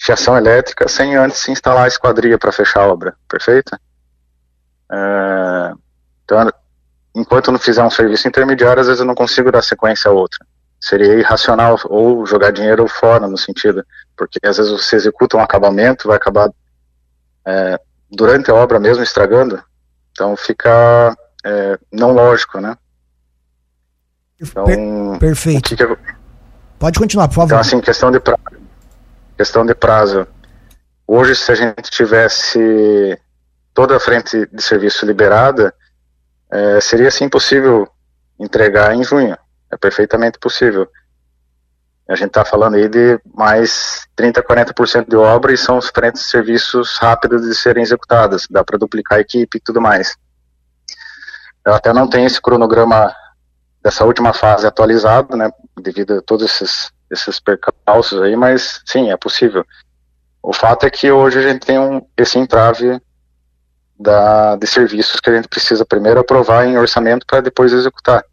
fiação 0.00 0.36
elétrica 0.36 0.88
sem 0.88 1.14
antes 1.14 1.48
instalar 1.48 1.84
a 1.84 1.88
esquadria 1.88 2.36
para 2.36 2.50
fechar 2.50 2.80
a 2.80 2.86
obra, 2.88 3.14
perfeito? 3.28 3.78
É, 4.90 5.72
então 6.24 6.40
enquanto 7.14 7.48
eu 7.48 7.52
não 7.52 7.60
fizer 7.60 7.82
um 7.82 7.90
serviço 7.90 8.26
intermediário, 8.26 8.80
às 8.80 8.86
vezes 8.86 9.00
eu 9.00 9.06
não 9.06 9.14
consigo 9.14 9.50
dar 9.52 9.62
sequência 9.62 10.10
a 10.10 10.14
outra. 10.14 10.44
Seria 10.80 11.14
irracional 11.14 11.78
ou 11.84 12.26
jogar 12.26 12.50
dinheiro 12.50 12.86
fora, 12.88 13.28
no 13.28 13.38
sentido, 13.38 13.84
porque 14.16 14.38
às 14.42 14.56
vezes 14.56 14.72
você 14.72 14.96
executa 14.96 15.36
um 15.36 15.40
acabamento, 15.40 16.08
vai 16.08 16.16
acabar 16.16 16.50
é, 17.46 17.78
durante 18.10 18.50
a 18.50 18.54
obra 18.54 18.80
mesmo 18.80 19.02
estragando, 19.02 19.62
então 20.10 20.36
fica 20.36 21.16
é, 21.44 21.78
não 21.92 22.12
lógico, 22.12 22.60
né? 22.60 22.76
Então, 24.40 24.64
per 24.64 24.78
perfeito. 25.18 25.68
Que 25.68 25.76
que 25.76 25.84
eu... 25.84 25.96
Pode 26.78 26.98
continuar, 26.98 27.28
por 27.28 27.34
favor. 27.34 27.46
Então, 27.46 27.60
assim, 27.60 27.80
questão 27.80 28.10
de 28.10 28.18
prazo. 28.18 28.42
Questão 29.36 29.64
de 29.64 29.74
prazo. 29.74 30.26
Hoje, 31.06 31.36
se 31.36 31.52
a 31.52 31.54
gente 31.54 31.90
tivesse 31.90 33.18
toda 33.72 33.96
a 33.96 34.00
frente 34.00 34.48
de 34.52 34.62
serviço 34.62 35.06
liberada, 35.06 35.72
é, 36.52 36.80
seria 36.82 37.10
sim 37.10 37.28
possível 37.28 37.88
entregar 38.38 38.94
em 38.94 39.02
junho. 39.02 39.36
É 39.70 39.76
perfeitamente 39.76 40.38
possível. 40.38 40.86
A 42.06 42.14
gente 42.14 42.28
está 42.28 42.44
falando 42.44 42.74
aí 42.74 42.88
de 42.88 43.18
mais 43.34 44.06
30, 44.14 44.42
40% 44.42 45.08
de 45.08 45.16
obra 45.16 45.52
e 45.52 45.56
são 45.56 45.78
os 45.78 45.88
frentes 45.88 46.22
de 46.22 46.28
serviços 46.28 46.98
rápidos 46.98 47.42
de 47.42 47.54
serem 47.54 47.82
executadas. 47.82 48.46
Dá 48.50 48.62
para 48.62 48.76
duplicar 48.76 49.18
a 49.18 49.20
equipe 49.22 49.56
e 49.56 49.60
tudo 49.60 49.80
mais. 49.80 50.14
Eu 51.64 51.72
até 51.72 51.92
não 51.92 52.08
tenho 52.08 52.26
esse 52.26 52.42
cronograma 52.42 53.14
dessa 53.82 54.04
última 54.04 54.32
fase 54.34 54.66
atualizado, 54.66 55.36
né, 55.36 55.50
devido 55.80 56.18
a 56.18 56.22
todos 56.22 56.44
esses, 56.44 56.92
esses 57.10 57.40
percalços 57.40 58.20
aí, 58.20 58.36
mas 58.36 58.82
sim, 58.84 59.10
é 59.10 59.16
possível. 59.16 59.64
O 60.42 60.52
fato 60.52 60.84
é 60.84 60.90
que 60.90 61.10
hoje 61.10 61.38
a 61.38 61.42
gente 61.42 61.64
tem 61.64 61.78
um, 61.78 62.04
esse 62.16 62.38
entrave 62.38 63.00
da, 64.02 64.56
de 64.56 64.66
serviços 64.66 65.20
que 65.20 65.30
a 65.30 65.34
gente 65.34 65.48
precisa 65.48 65.84
primeiro 65.84 66.20
aprovar 66.20 66.66
em 66.66 66.76
orçamento 66.76 67.24
para 67.26 67.40
depois 67.40 67.72
executar. 67.72 68.24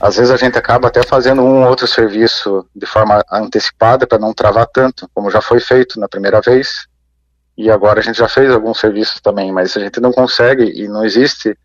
Às 0.00 0.16
vezes 0.16 0.30
a 0.30 0.36
gente 0.36 0.56
acaba 0.58 0.88
até 0.88 1.02
fazendo 1.02 1.42
um 1.42 1.62
ou 1.62 1.68
outro 1.68 1.86
serviço 1.86 2.66
de 2.74 2.86
forma 2.86 3.22
antecipada 3.30 4.06
para 4.06 4.18
não 4.18 4.32
travar 4.32 4.66
tanto, 4.66 5.08
como 5.14 5.30
já 5.30 5.40
foi 5.40 5.60
feito 5.60 6.00
na 6.00 6.08
primeira 6.08 6.40
vez, 6.40 6.86
e 7.56 7.70
agora 7.70 8.00
a 8.00 8.02
gente 8.02 8.18
já 8.18 8.28
fez 8.28 8.50
alguns 8.50 8.80
serviços 8.80 9.20
também, 9.20 9.52
mas 9.52 9.76
a 9.76 9.80
gente 9.80 10.00
não 10.00 10.12
consegue 10.12 10.64
e 10.64 10.88
não 10.88 11.04
existe 11.04 11.56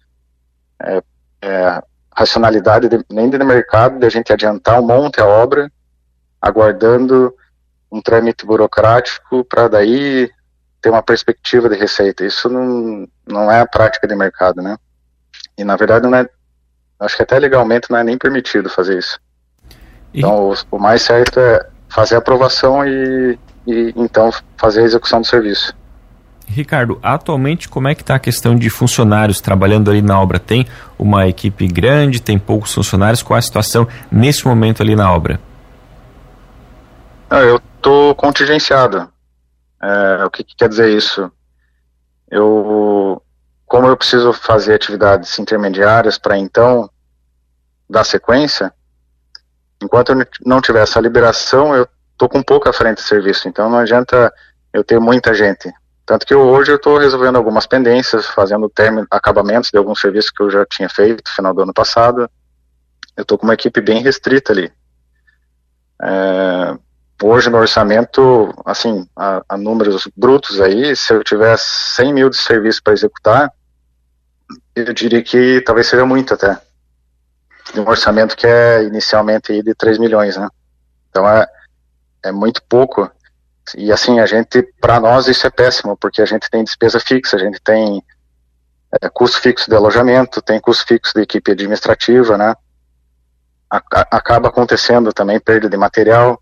é, 0.81 1.01
é, 1.41 1.81
racionalidade 2.11 2.89
de, 2.89 3.03
nem 3.09 3.29
do 3.29 3.45
mercado 3.45 3.99
de 3.99 4.05
a 4.05 4.09
gente 4.09 4.33
adiantar 4.33 4.79
um 4.79 4.85
monte 4.85 5.21
a 5.21 5.25
obra, 5.25 5.71
aguardando 6.41 7.33
um 7.89 8.01
trâmite 8.01 8.45
burocrático 8.45 9.45
para 9.45 9.69
daí 9.69 10.29
ter 10.85 10.91
uma 10.91 11.01
perspectiva 11.01 11.67
de 11.67 11.75
receita. 11.75 12.23
Isso 12.23 12.47
não, 12.47 13.07
não 13.27 13.51
é 13.51 13.59
a 13.59 13.65
prática 13.65 14.07
de 14.07 14.15
mercado, 14.15 14.61
né? 14.61 14.77
E 15.57 15.63
na 15.63 15.75
verdade 15.75 16.07
não 16.07 16.15
é, 16.15 16.29
acho 16.99 17.17
que 17.17 17.23
até 17.23 17.39
legalmente 17.39 17.89
não 17.89 17.97
é 17.97 18.03
nem 18.03 18.19
permitido 18.19 18.69
fazer 18.69 18.99
isso. 18.99 19.19
E... 20.13 20.19
Então 20.19 20.51
o, 20.51 20.53
o, 20.69 20.79
mais 20.79 21.01
certo 21.01 21.39
é 21.39 21.67
fazer 21.89 22.13
a 22.13 22.17
aprovação 22.19 22.85
e, 22.85 23.39
e 23.65 23.93
então 23.95 24.29
fazer 24.57 24.81
a 24.81 24.83
execução 24.83 25.21
do 25.21 25.25
serviço. 25.25 25.75
Ricardo, 26.47 26.99
atualmente 27.01 27.67
como 27.67 27.87
é 27.87 27.95
que 27.95 28.03
está 28.03 28.13
a 28.13 28.19
questão 28.19 28.55
de 28.55 28.69
funcionários 28.69 29.41
trabalhando 29.41 29.89
ali 29.89 30.03
na 30.03 30.21
obra? 30.21 30.37
Tem 30.37 30.67
uma 30.99 31.27
equipe 31.27 31.65
grande, 31.67 32.21
tem 32.21 32.37
poucos 32.37 32.71
funcionários? 32.71 33.23
Qual 33.23 33.35
é 33.35 33.39
a 33.39 33.41
situação 33.41 33.87
nesse 34.11 34.45
momento 34.45 34.83
ali 34.83 34.95
na 34.95 35.11
obra? 35.11 35.39
Ah, 37.27 37.39
eu 37.39 37.59
estou 37.75 38.13
contingenciado. 38.13 39.14
É, 39.85 40.25
o 40.25 40.31
que, 40.31 40.43
que, 40.43 40.55
quer 40.55 40.67
dizer 40.67 40.89
isso? 40.89 41.31
Eu, 42.29 43.21
como 43.67 43.87
eu 43.87 43.95
preciso 43.95 44.33
fazer 44.33 44.73
atividades 44.73 45.37
intermediárias 45.37 46.17
para 46.17 46.37
então 46.37 46.89
dar 47.87 48.03
sequência, 48.03 48.73
enquanto 49.79 50.11
eu 50.11 50.27
não 50.43 50.59
tiver 50.59 50.81
essa 50.81 50.99
liberação, 50.99 51.75
eu 51.75 51.87
estou 52.13 52.27
com 52.27 52.41
pouca 52.41 52.73
frente 52.73 52.97
de 52.97 53.03
serviço, 53.03 53.47
então 53.47 53.69
não 53.69 53.77
adianta 53.77 54.33
eu 54.73 54.83
ter 54.83 54.99
muita 54.99 55.35
gente. 55.35 55.71
Tanto 56.03 56.25
que 56.25 56.33
eu, 56.33 56.41
hoje 56.41 56.71
eu 56.71 56.77
estou 56.77 56.97
resolvendo 56.97 57.35
algumas 57.35 57.67
pendências, 57.67 58.25
fazendo 58.25 58.67
término, 58.69 59.05
acabamentos 59.11 59.69
de 59.69 59.77
alguns 59.77 59.99
serviços 59.99 60.31
que 60.31 60.41
eu 60.41 60.49
já 60.49 60.65
tinha 60.65 60.89
feito 60.89 61.23
no 61.27 61.35
final 61.35 61.53
do 61.53 61.61
ano 61.61 61.73
passado. 61.73 62.29
Eu 63.15 63.21
estou 63.21 63.37
com 63.37 63.45
uma 63.45 63.53
equipe 63.53 63.81
bem 63.81 64.01
restrita 64.01 64.51
ali. 64.51 64.71
É, 66.01 66.77
hoje 67.21 67.49
no 67.49 67.57
orçamento, 67.57 68.53
assim, 68.65 69.07
a, 69.15 69.41
a, 69.47 69.57
números 69.57 70.07
brutos 70.15 70.59
aí, 70.59 70.95
se 70.95 71.13
eu 71.13 71.23
tiver 71.23 71.57
100 71.57 72.13
mil 72.13 72.29
de 72.29 72.37
serviço 72.37 72.81
para 72.83 72.93
executar, 72.93 73.51
eu 74.75 74.93
diria 74.93 75.23
que 75.23 75.61
talvez 75.61 75.87
seja 75.87 76.05
muito 76.05 76.33
até. 76.33 76.59
De 77.73 77.79
um 77.79 77.87
orçamento 77.87 78.35
que 78.35 78.45
é 78.45 78.83
inicialmente 78.83 79.61
de 79.61 79.73
3 79.73 79.97
milhões, 79.97 80.37
né? 80.37 80.47
Então 81.09 81.27
é, 81.27 81.47
é 82.23 82.31
muito 82.31 82.61
pouco. 82.63 83.09
E 83.75 83.91
assim, 83.91 84.19
a 84.19 84.25
gente, 84.25 84.61
para 84.79 84.99
nós 84.99 85.27
isso 85.27 85.47
é 85.47 85.49
péssimo, 85.49 85.97
porque 85.97 86.21
a 86.21 86.25
gente 86.25 86.49
tem 86.49 86.63
despesa 86.63 86.99
fixa, 86.99 87.37
a 87.37 87.39
gente 87.39 87.59
tem 87.61 88.03
é, 89.01 89.09
custo 89.09 89.39
fixo 89.39 89.69
de 89.69 89.75
alojamento, 89.75 90.41
tem 90.41 90.59
custo 90.59 90.85
fixo 90.85 91.13
de 91.15 91.21
equipe 91.21 91.51
administrativa, 91.51 92.37
né? 92.37 92.53
A, 93.69 93.77
a, 93.77 94.17
acaba 94.17 94.49
acontecendo 94.49 95.11
também 95.11 95.39
perda 95.39 95.67
de 95.69 95.77
material. 95.77 96.39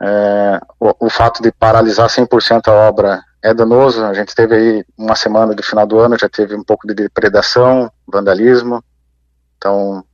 É, 0.00 0.60
o, 0.78 1.06
o, 1.06 1.10
fato 1.10 1.42
de 1.42 1.50
paralisar 1.50 2.08
100% 2.08 2.68
a 2.68 2.72
obra 2.72 3.22
é 3.42 3.52
danoso. 3.52 4.04
A 4.04 4.14
gente 4.14 4.34
teve 4.34 4.54
aí 4.54 4.84
uma 4.96 5.14
semana 5.14 5.54
do 5.54 5.62
final 5.62 5.86
do 5.86 5.98
ano, 5.98 6.18
já 6.18 6.28
teve 6.28 6.54
um 6.54 6.62
pouco 6.62 6.86
de 6.86 6.94
depredação, 6.94 7.90
vandalismo. 8.06 8.82
Então, 9.56 10.04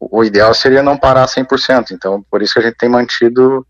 o, 0.00 0.20
o 0.20 0.24
ideal 0.24 0.54
seria 0.54 0.82
não 0.82 0.96
parar 0.96 1.26
100%. 1.26 1.90
Então, 1.92 2.24
por 2.30 2.42
isso 2.42 2.54
que 2.54 2.60
a 2.60 2.62
gente 2.62 2.76
tem 2.76 2.88
mantido, 2.88 3.66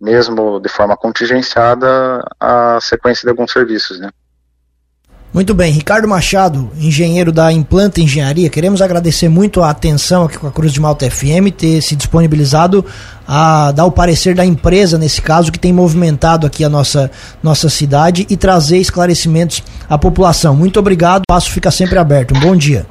mesmo 0.00 0.60
de 0.60 0.68
forma 0.68 0.96
contingenciada, 0.96 2.24
a 2.38 2.78
sequência 2.80 3.24
de 3.24 3.30
alguns 3.30 3.52
serviços, 3.52 3.98
né? 3.98 4.10
Muito 5.32 5.54
bem, 5.54 5.72
Ricardo 5.72 6.08
Machado, 6.08 6.68
engenheiro 6.76 7.30
da 7.30 7.52
Implanta 7.52 8.00
Engenharia, 8.00 8.50
queremos 8.50 8.82
agradecer 8.82 9.28
muito 9.28 9.62
a 9.62 9.70
atenção 9.70 10.24
aqui 10.24 10.36
com 10.36 10.48
a 10.48 10.50
Cruz 10.50 10.72
de 10.72 10.80
Malta 10.80 11.08
FM, 11.08 11.54
ter 11.56 11.80
se 11.82 11.94
disponibilizado 11.94 12.84
a 13.28 13.70
dar 13.70 13.84
o 13.84 13.92
parecer 13.92 14.34
da 14.34 14.44
empresa, 14.44 14.98
nesse 14.98 15.22
caso, 15.22 15.52
que 15.52 15.58
tem 15.58 15.72
movimentado 15.72 16.48
aqui 16.48 16.64
a 16.64 16.68
nossa, 16.68 17.08
nossa 17.40 17.68
cidade 17.68 18.26
e 18.28 18.36
trazer 18.36 18.78
esclarecimentos 18.78 19.62
à 19.88 19.96
população. 19.96 20.56
Muito 20.56 20.80
obrigado, 20.80 21.22
o 21.22 21.32
passo 21.32 21.48
fica 21.52 21.70
sempre 21.70 21.96
aberto. 21.96 22.34
Um 22.34 22.40
bom 22.40 22.56
dia. 22.56 22.84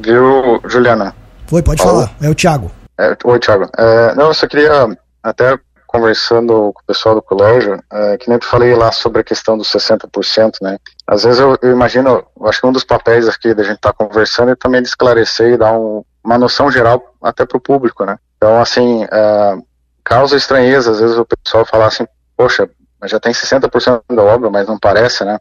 Viu, 0.00 0.60
Juliana? 0.68 1.12
Foi, 1.48 1.60
pode 1.60 1.82
Falou. 1.82 2.02
falar. 2.02 2.14
É 2.20 2.30
o 2.30 2.36
Thiago. 2.36 2.70
É, 2.96 3.16
oi, 3.24 3.38
Thiago. 3.40 3.68
É, 3.76 4.14
não, 4.14 4.26
eu 4.26 4.34
só 4.34 4.46
queria 4.46 4.96
até 5.24 5.58
conversando 5.98 6.72
com 6.72 6.80
o 6.80 6.86
pessoal 6.86 7.14
do 7.14 7.22
colégio, 7.22 7.82
é, 7.92 8.16
que 8.16 8.28
nem 8.28 8.38
eu 8.38 8.44
falei 8.44 8.74
lá 8.74 8.92
sobre 8.92 9.20
a 9.20 9.24
questão 9.24 9.58
dos 9.58 9.68
60%, 9.68 10.52
né? 10.62 10.78
Às 11.06 11.24
vezes 11.24 11.40
eu, 11.40 11.58
eu 11.60 11.72
imagino, 11.72 12.24
eu 12.38 12.46
acho 12.46 12.60
que 12.60 12.66
um 12.66 12.72
dos 12.72 12.84
papéis 12.84 13.28
aqui 13.28 13.52
da 13.52 13.64
gente 13.64 13.76
estar 13.76 13.92
tá 13.92 14.06
conversando 14.06 14.52
é 14.52 14.56
também 14.56 14.80
de 14.80 14.88
esclarecer 14.88 15.52
e 15.52 15.56
dar 15.56 15.72
um, 15.72 16.04
uma 16.22 16.38
noção 16.38 16.70
geral 16.70 17.14
até 17.22 17.44
para 17.44 17.58
o 17.58 17.60
público, 17.60 18.04
né? 18.04 18.16
Então, 18.36 18.60
assim, 18.60 19.04
é, 19.10 19.58
causa 20.04 20.36
estranheza, 20.36 20.92
às 20.92 21.00
vezes 21.00 21.18
o 21.18 21.26
pessoal 21.26 21.66
fala 21.66 21.86
assim, 21.86 22.06
poxa, 22.36 22.70
mas 23.00 23.10
já 23.10 23.18
tem 23.18 23.32
60% 23.32 24.02
da 24.14 24.22
obra, 24.22 24.50
mas 24.50 24.66
não 24.68 24.78
parece, 24.78 25.24
né? 25.24 25.38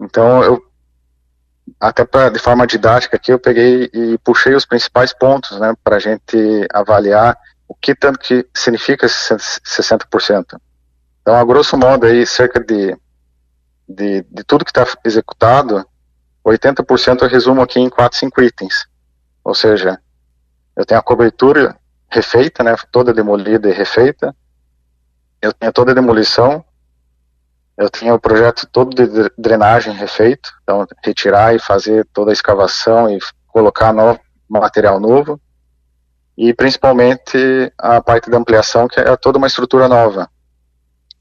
Então, 0.00 0.42
eu, 0.42 0.62
até 1.78 2.04
pra, 2.04 2.28
de 2.28 2.38
forma 2.38 2.66
didática 2.66 3.16
aqui, 3.16 3.32
eu 3.32 3.38
peguei 3.38 3.88
e 3.92 4.18
puxei 4.24 4.54
os 4.54 4.66
principais 4.66 5.12
pontos, 5.12 5.58
né, 5.60 5.74
para 5.84 5.96
a 5.96 6.00
gente 6.00 6.66
avaliar 6.72 7.38
o 7.70 7.74
que 7.76 7.94
tanto 7.94 8.18
que 8.18 8.44
significa 8.52 9.06
esses 9.06 9.60
60%? 9.64 10.60
Então, 11.22 11.36
a 11.36 11.44
grosso 11.44 11.78
modo, 11.78 12.04
aí, 12.04 12.26
cerca 12.26 12.58
de, 12.58 12.98
de, 13.88 14.22
de 14.22 14.42
tudo 14.42 14.64
que 14.64 14.72
está 14.72 14.84
executado, 15.04 15.86
80% 16.44 17.22
eu 17.22 17.28
resumo 17.28 17.62
aqui 17.62 17.78
em 17.78 17.88
4, 17.88 18.18
5 18.18 18.42
itens. 18.42 18.88
Ou 19.44 19.54
seja, 19.54 20.00
eu 20.74 20.84
tenho 20.84 20.98
a 20.98 21.02
cobertura 21.02 21.78
refeita, 22.08 22.64
né, 22.64 22.74
toda 22.90 23.14
demolida 23.14 23.68
e 23.68 23.72
refeita, 23.72 24.34
eu 25.40 25.52
tenho 25.52 25.72
toda 25.72 25.92
a 25.92 25.94
demolição, 25.94 26.64
eu 27.76 27.88
tinha 27.88 28.12
o 28.12 28.18
projeto 28.18 28.66
todo 28.66 28.92
de 28.92 29.30
drenagem 29.38 29.94
refeito, 29.94 30.50
então 30.64 30.84
retirar 31.04 31.54
e 31.54 31.60
fazer 31.60 32.04
toda 32.12 32.32
a 32.32 32.34
escavação 32.34 33.08
e 33.08 33.20
colocar 33.46 33.92
novo, 33.92 34.18
material 34.48 34.98
novo 34.98 35.40
e 36.40 36.54
principalmente 36.54 37.70
a 37.76 38.00
parte 38.00 38.30
da 38.30 38.38
ampliação, 38.38 38.88
que 38.88 38.98
é 38.98 39.14
toda 39.14 39.36
uma 39.36 39.46
estrutura 39.46 39.86
nova. 39.86 40.26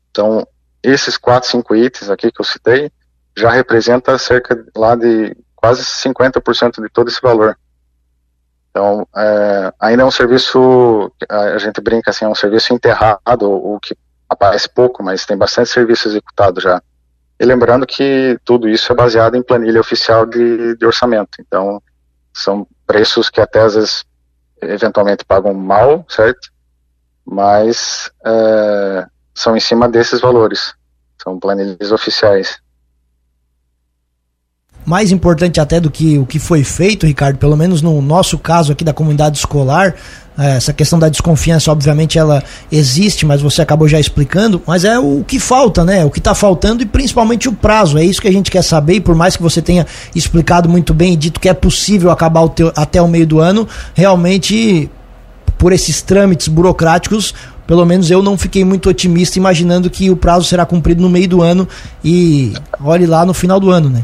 Então, 0.10 0.48
esses 0.82 1.18
quatro, 1.18 1.50
cinco 1.50 1.76
itens 1.76 2.10
aqui 2.10 2.32
que 2.32 2.40
eu 2.40 2.46
citei, 2.46 2.90
já 3.36 3.50
representa 3.50 4.18
cerca 4.18 4.66
lá 4.74 4.96
de 4.96 5.36
quase 5.58 5.84
50% 5.84 6.82
de 6.82 6.88
todo 6.88 7.10
esse 7.10 7.22
valor. 7.22 7.60
Então, 8.72 9.06
é, 9.14 9.74
ainda 9.78 10.04
é 10.04 10.06
um 10.06 10.12
serviço, 10.12 11.12
a 11.28 11.58
gente 11.58 11.82
brinca 11.82 12.12
assim, 12.12 12.24
é 12.24 12.30
um 12.30 12.34
serviço 12.36 12.74
enterrado, 12.74 13.20
o 13.52 13.78
que 13.78 13.98
aparece 14.30 14.70
pouco, 14.70 15.04
mas 15.04 15.26
tem 15.26 15.36
bastante 15.36 15.70
serviço 15.70 16.08
executado 16.08 16.62
já. 16.62 16.82
E 17.38 17.44
lembrando 17.44 17.86
que 17.86 18.40
tudo 18.46 18.70
isso 18.70 18.90
é 18.90 18.96
baseado 18.96 19.36
em 19.36 19.44
planilha 19.44 19.82
oficial 19.82 20.26
de, 20.26 20.78
de 20.78 20.86
orçamento. 20.86 21.42
Então, 21.42 21.84
são 22.34 22.66
preços 22.88 23.30
que 23.30 23.42
até 23.42 23.60
às 23.60 23.76
vezes 23.76 24.08
eventualmente 24.62 25.26
pagam 25.26 25.54
mal, 25.54 26.06
certo? 26.10 26.50
Mas 27.26 28.12
é, 28.26 29.06
são 29.34 29.56
em 29.56 29.60
cima 29.60 29.88
desses 29.88 30.22
valores, 30.22 30.74
são 31.22 31.40
planilhas 31.40 31.92
oficiais. 31.92 32.60
Mais 34.90 35.12
importante 35.12 35.60
até 35.60 35.80
do 35.80 35.92
que 35.92 36.18
o 36.18 36.26
que 36.26 36.40
foi 36.40 36.64
feito, 36.64 37.06
Ricardo, 37.06 37.38
pelo 37.38 37.56
menos 37.56 37.80
no 37.80 38.02
nosso 38.02 38.40
caso 38.40 38.72
aqui 38.72 38.84
da 38.84 38.92
comunidade 38.92 39.38
escolar, 39.38 39.94
é, 40.36 40.56
essa 40.56 40.74
questão 40.74 40.98
da 40.98 41.08
desconfiança, 41.08 41.72
obviamente, 41.72 42.18
ela 42.18 42.44
existe, 42.72 43.24
mas 43.24 43.40
você 43.40 43.62
acabou 43.62 43.88
já 43.88 44.00
explicando. 44.00 44.60
Mas 44.66 44.84
é 44.86 44.98
o 44.98 45.24
que 45.24 45.40
falta, 45.40 45.86
né? 45.86 46.04
O 46.04 46.10
que 46.10 46.18
está 46.18 46.34
faltando 46.34 46.82
e 46.82 46.88
principalmente 46.88 47.48
o 47.48 47.54
prazo. 47.54 48.00
É 48.00 48.04
isso 48.04 48.20
que 48.20 48.28
a 48.28 48.32
gente 48.32 48.50
quer 48.50 48.64
saber. 48.64 48.96
E 48.96 49.00
por 49.00 49.14
mais 49.14 49.38
que 49.38 49.44
você 49.44 49.62
tenha 49.62 49.86
explicado 50.16 50.68
muito 50.68 50.92
bem 50.92 51.14
e 51.14 51.16
dito 51.16 51.40
que 51.40 51.48
é 51.48 51.54
possível 51.54 52.10
acabar 52.10 52.42
o 52.42 52.50
teu, 52.50 52.74
até 52.76 53.00
o 53.00 53.08
meio 53.08 53.28
do 53.28 53.40
ano, 53.40 53.68
realmente, 53.94 54.90
por 55.56 55.72
esses 55.72 56.02
trâmites 56.02 56.48
burocráticos, 56.48 57.36
pelo 57.68 57.86
menos 57.86 58.10
eu 58.10 58.24
não 58.24 58.36
fiquei 58.36 58.66
muito 58.66 58.90
otimista 58.90 59.38
imaginando 59.38 59.88
que 59.88 60.10
o 60.10 60.16
prazo 60.16 60.46
será 60.46 60.66
cumprido 60.66 61.00
no 61.00 61.10
meio 61.12 61.30
do 61.30 61.44
ano 61.44 61.68
e 62.04 62.54
olhe 62.84 63.06
lá 63.06 63.24
no 63.24 63.36
final 63.36 63.60
do 63.60 63.70
ano, 63.70 63.88
né? 63.88 64.04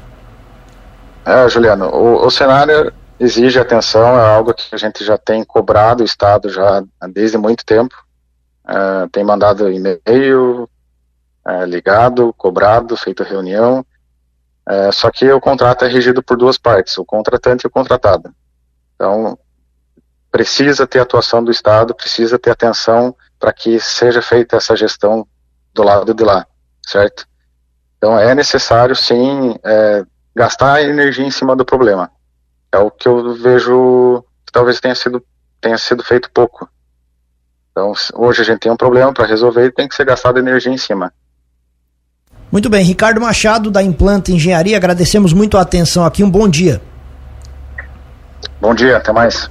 É, 1.25 1.49
Juliano, 1.49 1.89
o, 1.89 2.27
o 2.27 2.29
cenário 2.29 2.93
exige 3.19 3.59
atenção, 3.59 4.19
é 4.19 4.35
algo 4.35 4.53
que 4.53 4.75
a 4.75 4.77
gente 4.77 5.03
já 5.03 5.17
tem 5.17 5.43
cobrado 5.43 6.03
o 6.03 6.05
Estado 6.05 6.49
já 6.49 6.83
desde 7.11 7.35
muito 7.35 7.65
tempo. 7.65 7.95
Uh, 8.63 9.09
tem 9.09 9.23
mandado 9.23 9.71
e-mail, 9.71 10.69
uh, 11.47 11.65
ligado, 11.65 12.31
cobrado, 12.33 12.95
feito 12.95 13.23
reunião. 13.23 13.83
Uh, 14.69 14.91
só 14.91 15.09
que 15.09 15.31
o 15.31 15.41
contrato 15.41 15.85
é 15.85 15.87
regido 15.87 16.21
por 16.21 16.37
duas 16.37 16.57
partes, 16.59 16.97
o 16.97 17.05
contratante 17.05 17.65
e 17.65 17.67
o 17.67 17.71
contratado. 17.71 18.33
Então, 18.95 19.37
precisa 20.31 20.85
ter 20.85 20.99
atuação 20.99 21.43
do 21.43 21.51
Estado, 21.51 21.95
precisa 21.95 22.37
ter 22.37 22.51
atenção 22.51 23.15
para 23.39 23.51
que 23.51 23.79
seja 23.79 24.21
feita 24.21 24.57
essa 24.57 24.75
gestão 24.75 25.27
do 25.73 25.81
lado 25.81 26.13
de 26.13 26.23
lá, 26.23 26.45
certo? 26.85 27.27
Então, 27.97 28.17
é 28.19 28.33
necessário, 28.35 28.95
sim, 28.95 29.55
gastar 30.35 30.83
energia 30.83 31.25
em 31.25 31.31
cima 31.31 31.55
do 31.55 31.63
problema. 31.65 32.11
É 32.71 32.77
o 32.77 32.91
que 32.91 33.07
eu 33.07 33.33
vejo 33.35 34.23
que 34.45 34.51
talvez 34.51 34.79
tenha 34.79 34.93
sido, 34.93 35.23
tenha 35.61 35.77
sido 35.77 36.03
feito 36.03 36.29
pouco. 36.31 36.69
Então, 37.71 37.93
hoje 38.15 38.41
a 38.41 38.45
gente 38.45 38.59
tem 38.59 38.71
um 38.71 38.77
problema 38.77 39.13
para 39.13 39.25
resolver 39.25 39.65
e 39.65 39.71
tem 39.71 39.87
que 39.87 39.95
ser 39.95 40.05
gastado 40.05 40.39
energia 40.39 40.71
em 40.71 40.77
cima. 40.77 41.11
Muito 42.51 42.69
bem, 42.69 42.85
Ricardo 42.85 43.19
Machado, 43.19 43.71
da 43.71 43.81
Implanta 43.81 44.31
Engenharia, 44.31 44.77
agradecemos 44.77 45.33
muito 45.33 45.57
a 45.57 45.61
atenção 45.61 46.05
aqui. 46.05 46.23
Um 46.23 46.29
bom 46.29 46.47
dia. 46.47 46.81
Bom 48.61 48.73
dia, 48.73 48.97
até 48.97 49.11
mais. 49.11 49.49